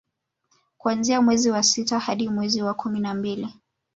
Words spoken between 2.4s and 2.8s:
wa